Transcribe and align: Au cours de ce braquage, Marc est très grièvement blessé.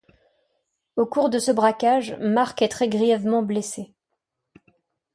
Au 0.95 1.05
cours 1.05 1.29
de 1.29 1.37
ce 1.37 1.51
braquage, 1.51 2.17
Marc 2.19 2.63
est 2.63 2.69
très 2.69 2.89
grièvement 2.89 3.43
blessé. 3.43 3.93